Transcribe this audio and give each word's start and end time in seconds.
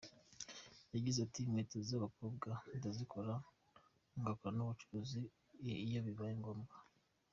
Yagize 0.93 1.19
ati 1.21 1.37
“Inkweto 1.41 1.77
z’ 1.87 1.89
abakobwa 1.99 2.49
ndazikora 2.77 3.33
ngakora 4.19 4.53
n’ 4.55 4.59
ubucuruzi 4.65 5.21
iyo 5.87 5.99
bibaye 6.07 6.35
ngombwa. 6.41 6.75